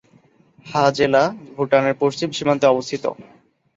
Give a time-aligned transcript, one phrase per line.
[0.65, 1.23] হা জেলা
[1.55, 3.03] ভুটানের পশ্চিম সীমান্তে অবস্থিত।